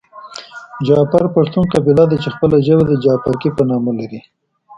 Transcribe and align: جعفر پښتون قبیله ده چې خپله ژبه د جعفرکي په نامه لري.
جعفر 0.87 1.25
پښتون 1.35 1.65
قبیله 1.73 2.03
ده 2.09 2.17
چې 2.23 2.29
خپله 2.35 2.57
ژبه 2.65 2.83
د 2.87 2.93
جعفرکي 3.03 3.49
په 3.53 3.63
نامه 3.71 3.91
لري. 3.99 4.19